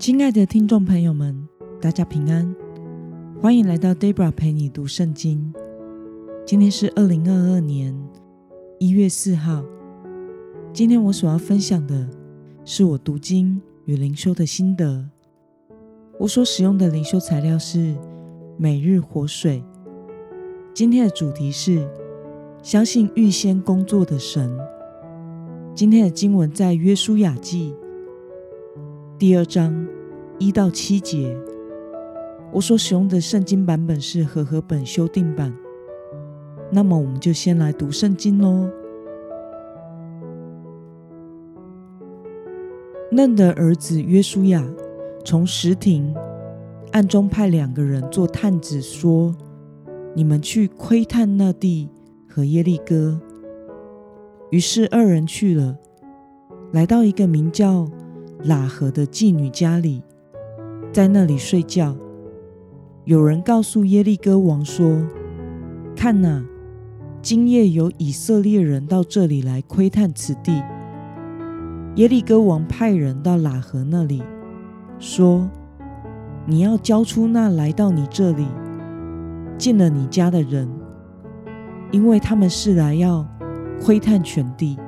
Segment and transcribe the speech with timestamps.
[0.00, 1.46] 亲爱的听众朋友们，
[1.78, 2.56] 大家平安，
[3.38, 5.52] 欢迎来到 Debra 陪你读圣经。
[6.46, 7.94] 今天是二零二二年
[8.78, 9.62] 一月四号。
[10.72, 12.08] 今天我所要分享的
[12.64, 15.06] 是我读经与灵修的心得。
[16.18, 17.94] 我所使用的灵修材料是
[18.56, 19.62] 每日活水。
[20.72, 21.86] 今天的主题是
[22.62, 24.50] 相信预先工作的神。
[25.74, 27.74] 今天的经文在约书亚记。
[29.20, 29.86] 第二章
[30.38, 31.36] 一到七节，
[32.50, 35.54] 我所使用的圣经版本是和合本修订版。
[36.72, 38.70] 那么，我们就先来读圣经喽。
[43.12, 44.66] 嫩的儿子约书亚
[45.22, 46.14] 从石亭
[46.90, 49.36] 暗中派两个人做探子，说
[50.16, 51.90] ：“你们去窥探那地
[52.26, 53.20] 和耶利哥。”
[54.48, 55.76] 于是二人去了，
[56.72, 57.86] 来到一个名叫。
[58.44, 60.02] 喇合的妓女家里，
[60.92, 61.94] 在那里睡觉。
[63.04, 65.06] 有人告诉耶利哥王说
[65.94, 66.42] ：“看哪，
[67.20, 70.62] 今夜有以色列人到这里来窥探此地。”
[71.96, 74.22] 耶利哥王派人到喇合那里，
[74.98, 75.50] 说
[76.46, 78.46] ：“你要交出那来到你这里
[79.58, 80.66] 进了你家的人，
[81.90, 83.26] 因为他们是来要
[83.82, 84.78] 窥探全地。”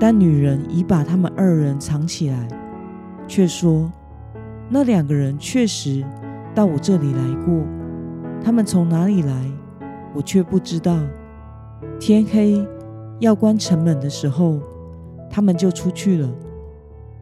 [0.00, 2.48] 但女人已把他们二人藏起来，
[3.28, 3.92] 却说
[4.70, 6.02] ：“那两个人确实
[6.54, 7.54] 到我这里来过，
[8.42, 9.44] 他们从哪里来，
[10.14, 10.98] 我却不知道。
[12.00, 12.66] 天黑
[13.18, 14.58] 要关城门的时候，
[15.28, 16.30] 他们就出去了。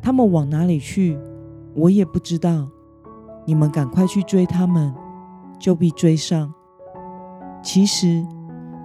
[0.01, 1.19] 他们往哪里去，
[1.75, 2.69] 我也不知道。
[3.45, 4.95] 你们赶快去追他们，
[5.59, 6.55] 就必追上。
[7.61, 8.25] 其实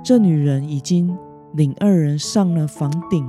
[0.03, 1.15] 这女人已经
[1.53, 3.23] 领二人上了房顶。”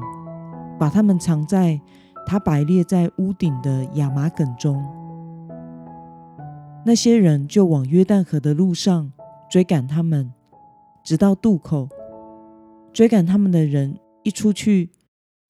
[0.78, 1.80] 把他们藏在
[2.26, 4.84] 他摆列在屋顶的亚麻梗中。
[6.86, 9.12] 那些人就往约旦河的路上
[9.50, 10.32] 追赶他们，
[11.02, 11.88] 直到渡口。
[12.92, 14.90] 追赶他们的人一出去，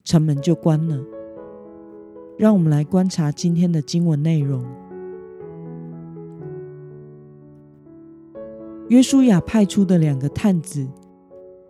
[0.03, 0.99] 城门就关了。
[2.37, 4.65] 让我们来观察今天的经文内容。
[8.89, 10.87] 约书亚派出的两个探子，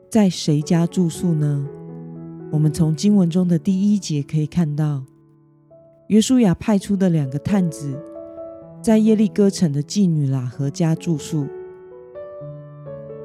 [0.10, 1.68] 在谁家住宿呢？
[2.52, 5.04] 我们从经文中的第一节可以看到，
[6.08, 8.00] 约书亚派出的两个探子
[8.82, 11.48] 在耶利哥城的妓女喇合家住宿。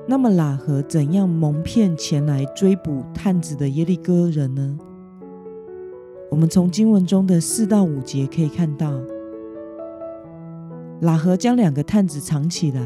[0.09, 4.79] 那么，喇合怎样蒙骗前来追捕探子的耶利哥人呢？
[6.31, 9.01] 我们从经文中的四到五节可以看到，
[11.03, 12.81] 喇合将两个探子藏起来，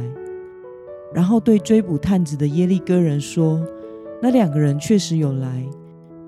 [1.15, 3.65] 然后对追捕探子的耶利哥人说
[4.21, 5.67] ：“那两个人确实有来。”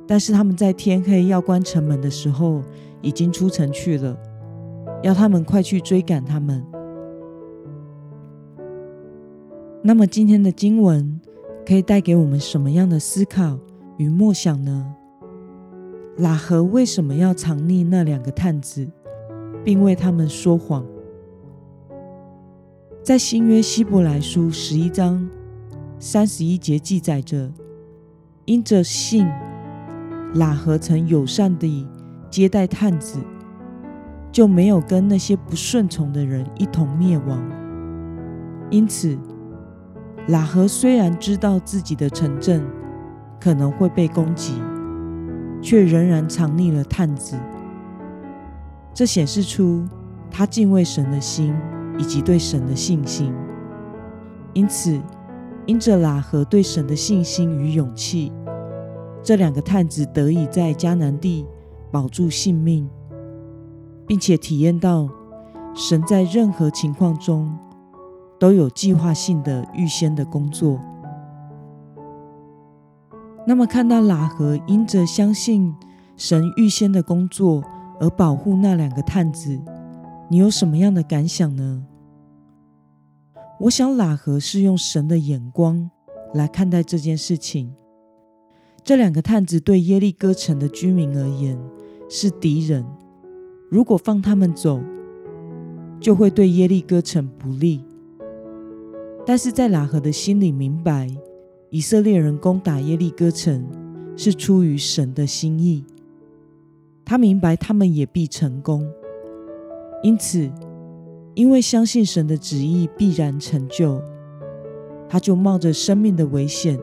[0.07, 2.63] 但是他们在天黑要关城门的时候，
[3.03, 4.17] 已经出城去了，
[5.03, 6.65] 要他们快去追赶他们。
[9.83, 11.21] 那么今天的经文
[11.67, 13.59] 可以带给我们什么样的思考
[13.97, 14.95] 与默想呢？
[16.19, 18.89] 喇合为什么要藏匿那两个探子，
[19.65, 20.87] 并为他们说谎？
[23.03, 25.29] 在新约希伯来书十一章
[25.99, 27.53] 三十一节记载着，
[28.45, 29.27] 因着信。
[30.37, 31.87] 喇合曾友善地
[32.31, 33.19] 接待探子，
[34.31, 37.43] 就没有跟那些不顺从的人一同灭亡。
[38.71, 39.17] 因此，
[40.29, 42.63] 喇合虽然知道自己的城镇
[43.41, 44.61] 可能会被攻击，
[45.63, 47.37] 却仍然藏匿了探子。
[48.93, 49.87] 这显示出
[50.31, 51.55] 他敬畏神的心
[51.99, 53.33] 以及对神的信心。
[54.53, 55.01] 因此，
[55.65, 58.33] 因着喇合对神的信心与勇气。
[59.27, 61.45] 这两个探子得以在迦南地
[61.91, 62.89] 保住性命，
[64.07, 65.09] 并且体验到
[65.75, 67.53] 神在任何情况中
[68.39, 70.79] 都有计划性的预先的工作。
[73.45, 75.75] 那么，看到喇合因着相信
[76.17, 77.65] 神预先的工作
[77.99, 79.61] 而保护那两个探子，
[80.29, 81.85] 你有什么样的感想呢？
[83.59, 85.91] 我想，喇合是用神的眼光
[86.33, 87.75] 来看待这件事情。
[88.87, 91.59] 这两个探子对耶利哥城的居民而言
[92.09, 92.87] 是敌人，
[93.69, 94.81] 如果放他们走，
[96.01, 97.83] 就会对耶利哥城不利。
[99.27, 101.11] 但是在喇合的心里明白，
[101.71, 103.67] 以色列人攻打耶利哥城
[104.17, 105.85] 是出于神的心意，
[107.05, 108.89] 他明白他们也必成功，
[110.05, 110.49] 因此，
[111.35, 114.01] 因为相信神的旨意必然成就，
[115.09, 116.79] 他就冒着生命的危险。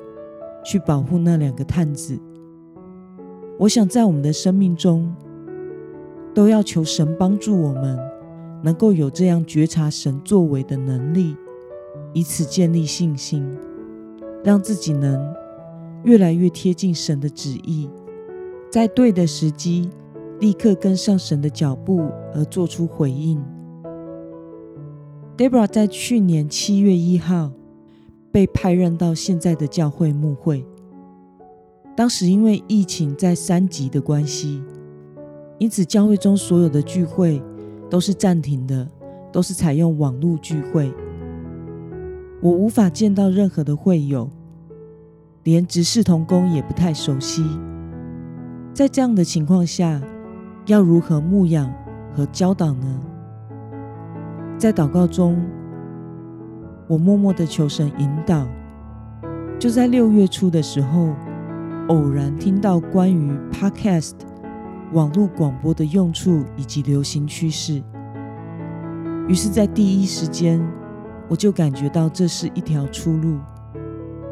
[0.63, 2.19] 去保护那两个探子。
[3.60, 5.13] 我想，在我们的生命中，
[6.33, 8.00] 都要求神帮助我们，
[8.63, 11.36] 能够有这样觉察神作为的能力，
[12.13, 13.48] 以此建立信心，
[14.44, 15.33] 让自己能
[16.04, 17.89] 越来越贴近神的旨意，
[18.71, 19.89] 在对的时机
[20.39, 23.42] 立刻跟上神的脚步而做出回应。
[25.38, 27.51] Debra 在去年七月一号
[28.33, 30.65] 被派任到现在的教会牧会。
[31.95, 34.63] 当时因为疫情在三级的关系，
[35.59, 37.39] 因此教会中所有的聚会
[37.91, 38.88] 都是暂停的，
[39.31, 40.91] 都是采用网络聚会。
[42.41, 44.27] 我无法见到任何的会友，
[45.44, 47.45] 连执事同工也不太熟悉。
[48.74, 50.01] 在这样的情况下，
[50.65, 51.71] 要如何牧养
[52.15, 53.00] 和教导呢？
[54.57, 55.39] 在祷告中，
[56.93, 58.47] 我默默的求神引导。
[59.59, 61.13] 就在六月初的时候。
[61.89, 64.13] 偶然听到关于 Podcast
[64.93, 67.83] 网络广播的用处以及流行趋势，
[69.27, 70.65] 于是，在第一时间
[71.27, 73.37] 我就感觉到这是一条出路，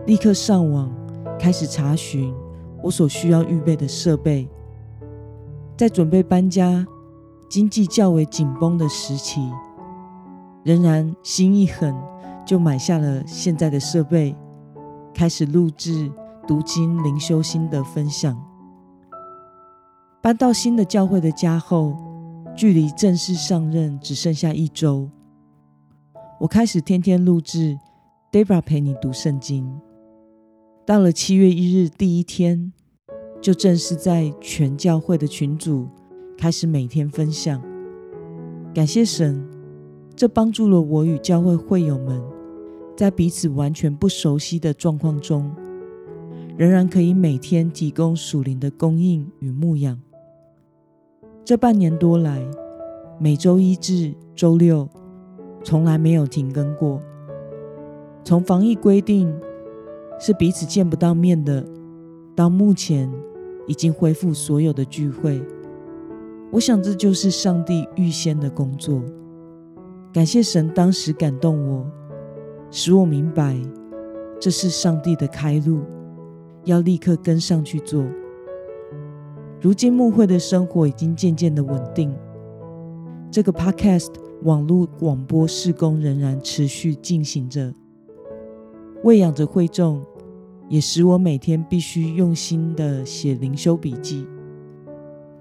[0.05, 0.89] 立刻上网
[1.37, 2.33] 开始查询
[2.81, 4.47] 我所需要预备的设备。
[5.77, 6.87] 在准备搬家、
[7.49, 9.41] 经济较为紧绷的时期，
[10.63, 11.93] 仍然心一狠，
[12.45, 14.35] 就买下了现在的设备，
[15.13, 16.11] 开始录制。
[16.47, 18.35] 读经、灵修心得分享。
[20.21, 21.95] 搬到新的教会的家后，
[22.57, 25.07] 距离正式上任只剩下一周。
[26.39, 27.77] 我开始天天录制
[28.31, 29.71] Debra 陪你读圣经。
[30.85, 32.73] 到了七月一日第一天，
[33.39, 35.87] 就正式在全教会的群组
[36.37, 37.61] 开始每天分享。
[38.73, 39.47] 感谢神，
[40.21, 42.21] 这帮助了我与教会会友们
[42.95, 45.51] 在彼此完全不熟悉的状况中。
[46.56, 50.00] 仍然可以每天提供属灵的供应与牧养。
[51.44, 52.39] 这半年多来，
[53.19, 54.88] 每周一至周六
[55.63, 57.01] 从来没有停更过。
[58.23, 59.35] 从防疫规定
[60.19, 61.65] 是彼此见不到面的，
[62.35, 63.12] 到目前
[63.65, 65.41] 已经恢复所有的聚会，
[66.51, 69.01] 我想这就是上帝预先的工作。
[70.13, 71.85] 感谢神当时感动我，
[72.69, 73.57] 使我明白
[74.39, 75.79] 这是上帝的开路。
[76.65, 78.05] 要立刻跟上去做。
[79.59, 82.13] 如今牧会的生活已经渐渐的稳定，
[83.31, 84.13] 这个 Podcast
[84.43, 87.73] 网络广播事工仍然持续进行着，
[89.03, 90.05] 喂养着会众，
[90.69, 94.27] 也使我每天必须用心的写灵修笔记，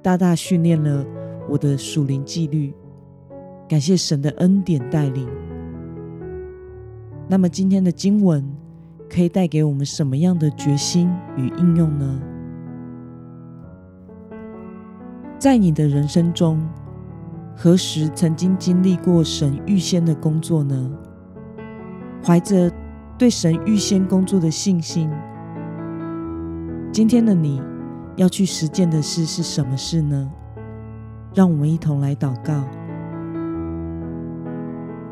[0.00, 1.04] 大大训练了
[1.50, 2.72] 我的属灵纪律。
[3.70, 5.28] 感谢神的恩典带领。
[7.28, 8.44] 那么今天的经文。
[9.12, 12.22] 可以带给我们什么样的决心与应用呢？
[15.36, 16.64] 在你的人生中，
[17.56, 20.92] 何时曾经经历过神预先的工作呢？
[22.24, 22.70] 怀着
[23.18, 25.10] 对神预先工作的信心，
[26.92, 27.60] 今天的你
[28.14, 30.30] 要去实践的事是什么事呢？
[31.34, 32.64] 让我们一同来祷告，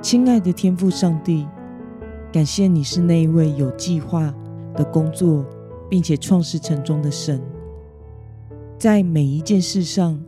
[0.00, 1.46] 亲爱的天父上帝。
[2.32, 4.32] 感谢你是那一位有计划
[4.74, 5.44] 的工作，
[5.88, 7.42] 并且创世成中的神，
[8.78, 10.20] 在每一件事上，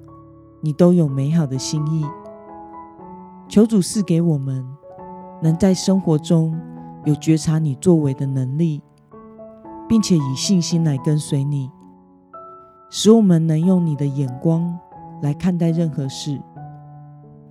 [0.60, 2.04] 你都有美好的心意。
[3.48, 4.66] 求主赐给我们，
[5.42, 6.58] 能在生活中
[7.04, 8.82] 有觉察你作为的能力，
[9.88, 11.70] 并且以信心来跟随你，
[12.90, 14.76] 使我们能用你的眼光
[15.22, 16.40] 来看待任何事，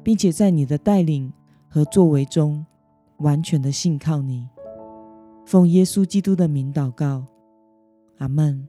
[0.03, 1.31] 并且在你的带领
[1.69, 2.65] 和作为中。
[3.19, 4.47] 完全的信靠你，
[5.45, 7.25] 奉耶稣基督的名祷告，
[8.19, 8.65] 阿门。